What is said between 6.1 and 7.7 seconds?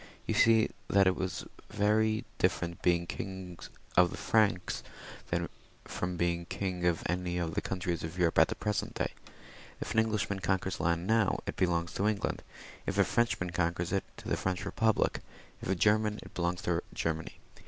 being king of any of the